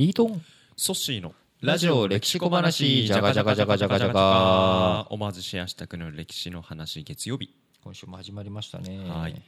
[0.00, 0.42] リートン？
[0.78, 7.54] ソッシーのラジオ歴史小話じゃがじゃがじゃがじゃがじゃが思わずシェアしたくなる歴史の話月曜日。
[7.84, 8.98] 今週も始まりましたね。
[9.06, 9.42] はい。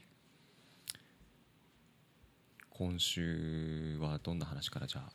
[2.68, 5.12] 今週はどんな話からじゃあ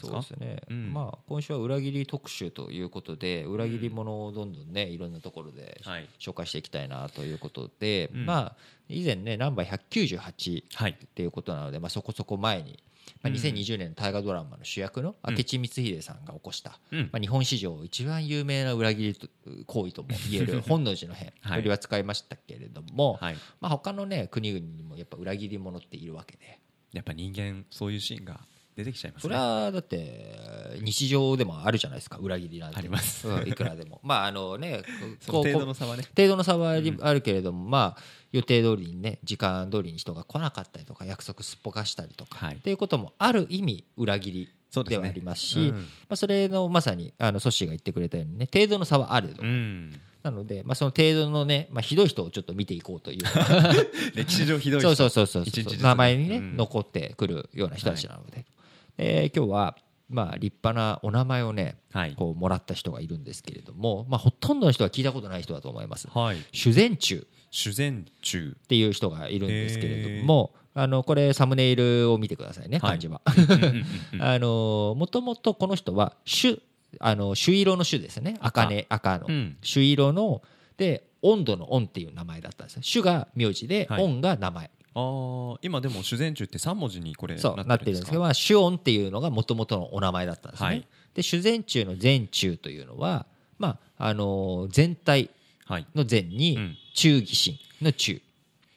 [0.00, 0.92] そうですね、うん。
[0.92, 6.08] まあ今週は裏切り特集ということで裏切り者をどんどんねいろんなところではい。
[6.20, 8.26] 紹介していきたいなということで、うん。
[8.26, 8.56] まあ
[8.88, 10.92] 以前ねナンバー198はい。
[10.92, 12.78] っていうことなので、まあ、そこそこ前に、
[13.22, 13.34] まあ、うん。
[13.36, 17.00] 2020年の大河ドラマの主役の明智光秀さんが起こした、うん。
[17.12, 19.28] まあ、日本史上一番有名な裏切りと
[19.66, 21.56] 行為とも言える 本能寺の変はい。
[21.56, 23.36] よりは使いましたけれども、はい。
[23.60, 26.58] まあ、他のね国々にもやっぱ裏切り者っているわけで。
[26.92, 28.40] やっぱ人間そういうシーンが
[28.76, 32.16] 出てきちゃいますそねれはだって日常でもあるじゃないですか。
[32.18, 32.78] 裏切りなんて。
[32.78, 33.28] あります。
[33.28, 34.00] うんいくらでも。
[34.04, 34.82] まああのね
[35.26, 36.04] 程度の差はね。
[36.16, 42.56] 程度の差はありあるけれども、まあ予定通りにね時間通りに人が来なかったりとか約束すっぽかしたりとか、はい。
[42.56, 45.76] っていうこともある意味裏切りそうではありますしうん。
[45.76, 50.00] まあ、それのまさにあのソッシーが言ってくれたようにね程度の差はあると、うん。
[50.22, 53.18] なので、まあ、その程度のね、まあ、ひどい人をちょっと見ていこうという。
[54.14, 56.56] 歴史上ひどいそう人 そうそうそう一日ずつ名前にね、うん。
[56.56, 58.46] 残ってくるような人たちなので、
[59.02, 59.76] えー今日は
[60.08, 62.14] まあ立派なお名前をねはい。
[62.14, 66.08] こうもらった人がいるんですけれども、まあ、ほとんどの人は聞いたことない人だと思います。
[66.08, 66.36] はい。
[66.52, 67.26] 修善中。
[67.50, 68.56] 修善中。
[68.58, 72.98] っていう人がいるんですけれどもあのこれサムネイルを見てくださいねはい。
[72.98, 73.20] 漢字は。
[74.20, 76.62] あのもともとこの人は朱
[77.00, 78.36] あの朱色の朱ですね。
[78.40, 78.66] 赤。
[78.66, 79.26] ね赤の。
[79.28, 79.56] うん。
[79.62, 80.42] 朱色の
[80.76, 84.04] で温度の温っていう名前だったんですよ朱が名字ではい。
[84.04, 88.12] 温が名前、あー今でも修善中って3文字にこれそうななってるんですけど、ってるんです。
[88.12, 90.86] かまあ、朱温っていうのがもともとのお名前だったんですね、はい。
[91.14, 93.26] で修善中の善中というのは、
[93.58, 95.30] まああの全体
[95.66, 95.86] はい。
[95.94, 96.76] の善にうん。
[96.94, 98.20] 忠義心の忠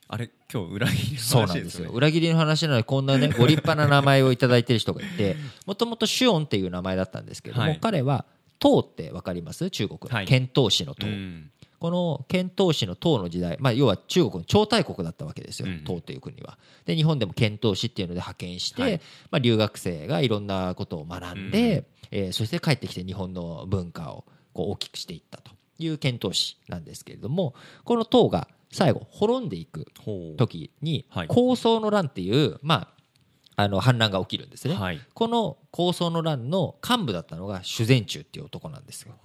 [0.08, 1.90] あれ今日裏切りのそうなんでよ話ですすよ。
[1.90, 7.80] ね裏切りの話なのでこんなね ご立派な名前をいただいてる人がいてもともとシュオンっていう名前だったんですけれども、はい。
[7.82, 8.24] 彼は
[8.60, 9.70] 唐って分かります？
[9.70, 10.26] 中国のはい。
[10.26, 11.52] 遣唐使の唐、うん
[11.86, 16.58] この遣唐使の唐の時代、まあ、要は中国の超大国だったわけですよ、うん唐という国は。
[16.88, 19.02] で日本でも遣唐使っていうので派遣して、はい。
[19.30, 27.54] まあ、留学生がいろんなことを学んで、えーそして帰ってきて日本の文化をこう大きくしていったという遣唐使なんですけれども
[27.84, 29.86] この唐が最後滅んでいく
[30.38, 31.28] 時にはい。
[31.28, 32.95] 高層の乱っていう、まあ、
[33.58, 35.00] あの反乱が起きるんですね、はい。
[35.14, 39.16] この高層の乱の幹部だったのが修善中っていう男なんですよ。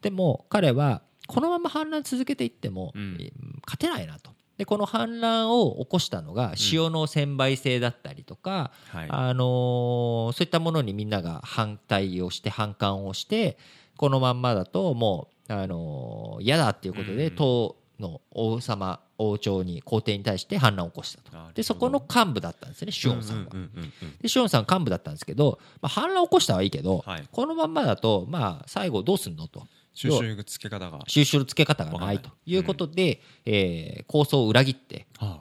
[0.00, 3.16] でも彼はこのまま反乱続けていっても、うん。
[3.20, 3.32] えー
[3.66, 4.32] 勝てないなと。
[4.56, 9.06] でこの反乱を起こしたのが塩の専売制だったりとか、はい。
[9.08, 13.58] あのーそういったものにみんなが反対をして反感をして
[13.96, 17.36] このまんまだともう、あのー嫌だっていうことで、うん。
[17.36, 21.52] 唐の王様王朝に皇帝に対して反乱を起こしたと。
[21.54, 23.46] でそこの幹部だったんですねシュオンさんは。
[23.52, 23.70] うんうん。
[23.74, 27.28] うんうんでシュオンさん幹部だったんですけど、まあ、反乱を起こしたはいいけど、はい。
[27.30, 29.66] このまんまだと、まあ、最後どうすんのと。
[29.92, 31.00] 収集つけ方が。
[31.06, 32.30] 収集のつけ方がないと。
[32.46, 32.56] い。
[32.56, 35.40] うことで、えー構想を裏切ってあ。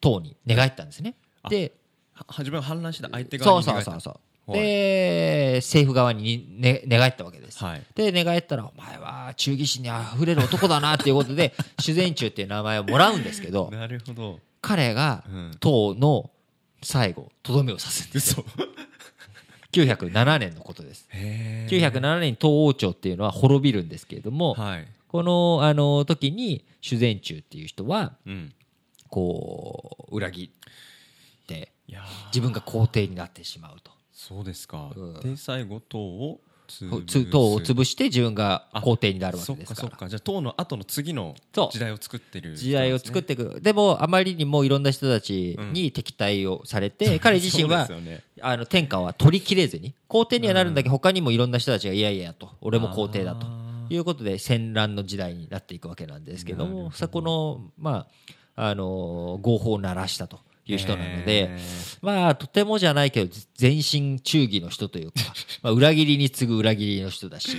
[0.00, 1.14] 党に寝返ったんですね。
[1.42, 1.48] あ。
[1.48, 1.72] で
[2.14, 4.00] は自分が反乱した相手そう側にそうそう。
[4.00, 7.64] そうはいで政府側に、ね、寝返ったわけです。
[7.64, 7.82] はい。
[7.94, 14.40] で寝返ったら「お前は忠義心にあふれる男だな」っていうことで 修善中っていう名前をもらうんですけどなるほど。
[14.60, 15.56] 彼がうん。
[15.60, 16.30] 党の
[16.82, 18.44] 最後とどめを刺すんですよ。
[18.46, 18.64] 嘘。
[19.72, 21.08] 907年のことです。
[21.10, 24.86] へえ907年に東王朝っていうのは滅びるんですけれども、はい。
[25.08, 28.52] このあの時に修善中っていう人はうん。
[29.14, 30.50] こう裏切
[31.44, 31.70] って
[32.32, 34.90] 自分が皇帝になってしまうとそうですか。
[34.96, 35.20] うん。
[35.20, 39.90] で最後党を潰つ党を潰して自分が皇帝になるわそっかそっけですか。
[39.90, 41.72] らかじゃあ党の後の次のそう。
[41.72, 43.60] 時代を作ってる時代を作っっていく。
[43.60, 48.22] でもあまりにもいろんな人たちに敵対をされて、 彼自身はね。
[48.40, 53.46] あの天下は取りきれずに皇帝にはなるんだけど他にもいろんな人たちがいやいやと俺も皇帝だと。
[53.90, 58.06] いうことで戦乱の時代になっていくわけなんですけどもそこのま
[58.56, 61.50] ああの合法を鳴らしたという人なので
[62.00, 65.20] まあとてもじゃないけど全身忠義の人というか、
[65.62, 67.56] まあ、裏切りに次ぐ裏切りの人だし。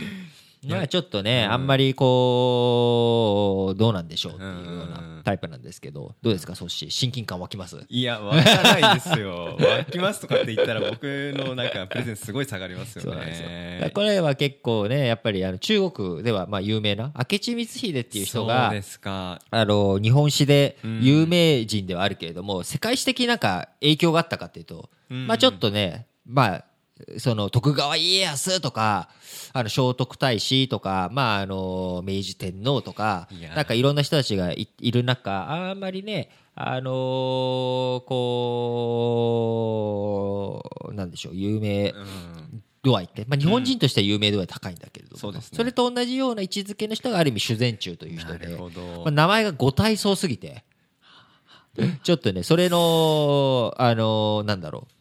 [0.68, 4.90] まあちょっとね、あんまりこうどうなんでしょうっていうよううん。
[4.92, 7.84] なタイプなんですけどどうですかそっし親近感湧きます？
[7.90, 9.58] いや湧かないですよ。
[9.60, 11.04] 湧きますとかって言ったら僕
[11.36, 13.92] のなんかプレゼンスすごい下がりますよそうなんですよ。
[13.92, 19.42] これは結構ねやっぱりあの中国ではまあ有名な明智光秀っていう人がそうですか。
[19.50, 21.02] あの日本史でうん。
[21.02, 25.28] 有名人ではあるけれども、世界史的なんか影響があったかっていうと、うん。
[25.28, 26.66] まあちょっとねまあ
[27.18, 29.10] その徳川家康とか
[29.54, 38.32] あの聖徳太子とか、まあ、あの明治天皇とかなんかいろんな人たちがいいる中あんまりねあのーこ
[40.90, 45.58] うなんでしょう有名うん度合いって、まあ、日本人としては有名度合い高いんだけれども、そうですね。
[45.58, 48.68] それと同じような位置づけの人がある意味修善中という人なでま
[49.08, 50.64] あ、名前が五体層すぎて
[52.04, 54.92] ちょっとねそれのあのなんだろう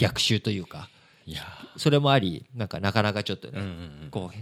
[0.00, 0.88] 逆襲というか
[1.26, 1.42] いや。
[1.76, 3.72] それもありなんかなかなかちょっとね、ーうんうん
[4.04, 4.08] うん。
[4.10, 4.36] こう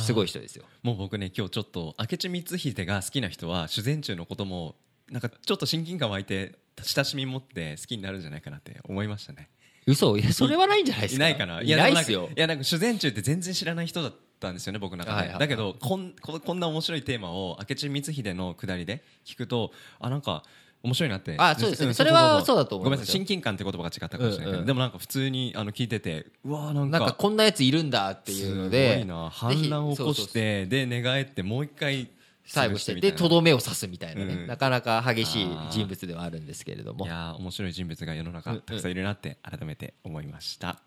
[0.00, 0.64] すすごい人ですよ。
[0.82, 4.76] もう僕ね今日ちょっと明智光秀が好きな人は修善中のことも
[5.10, 9.50] なんかちょっと親近感湧いて親しみ持って好きになるんじゃないかなって思いましたね。
[9.86, 10.16] 嘘？
[10.16, 11.28] いやそれはないんじゃないですか？
[11.28, 11.60] いないかな？
[11.60, 12.30] いいないでもよ。
[12.34, 15.40] いやなんか修善中って全然知らない人だったんですよね僕の中で、はいはいはい。
[15.40, 20.42] だけどこんここんな面白いテーマを明智光秀のくだりで聞くとあなんか
[20.84, 21.34] 面白いなって。
[21.38, 21.90] あそうですね。
[21.90, 22.90] んそれはそうだと思いますよ。
[22.90, 23.12] ごめんなさい。
[23.12, 29.30] 親近感って言葉が違ったかもしれないけど、うんうんでもなんか普通にあの聞いててうわーなんかなんかこんなやついるんだっていうのすでごいな。
[29.30, 32.08] 反乱を起こしてで寝返ってもう一回
[32.44, 34.46] 最後してでとどめを刺すみたいなね、うん。
[34.46, 37.06] なかなか激しい人物ではあるんですけれども。
[37.06, 40.78] いやー面白い人物が世の中たくさんいるなって改めて思いました、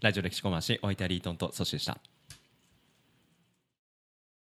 [0.00, 1.98] ラジオ歴史小回しお相手はリートンとソシでした